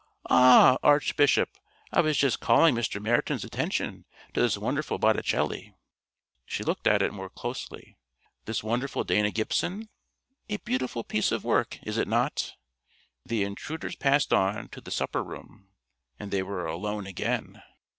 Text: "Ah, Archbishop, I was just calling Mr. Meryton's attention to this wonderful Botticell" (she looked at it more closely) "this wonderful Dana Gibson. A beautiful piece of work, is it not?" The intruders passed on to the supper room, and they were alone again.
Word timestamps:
"Ah, 0.31 0.79
Archbishop, 0.81 1.59
I 1.91 2.01
was 2.01 2.17
just 2.17 2.39
calling 2.39 2.73
Mr. 2.73 2.99
Meryton's 2.99 3.43
attention 3.43 4.05
to 4.33 4.41
this 4.41 4.57
wonderful 4.57 4.97
Botticell" 4.97 5.75
(she 6.47 6.63
looked 6.63 6.87
at 6.87 7.03
it 7.03 7.13
more 7.13 7.29
closely) 7.29 7.99
"this 8.45 8.63
wonderful 8.63 9.03
Dana 9.03 9.29
Gibson. 9.29 9.89
A 10.49 10.57
beautiful 10.57 11.03
piece 11.03 11.31
of 11.31 11.43
work, 11.43 11.77
is 11.83 11.99
it 11.99 12.07
not?" 12.07 12.53
The 13.27 13.43
intruders 13.43 13.95
passed 13.95 14.33
on 14.33 14.69
to 14.69 14.81
the 14.81 14.89
supper 14.89 15.23
room, 15.23 15.67
and 16.19 16.31
they 16.31 16.41
were 16.41 16.65
alone 16.65 17.05
again. 17.05 17.61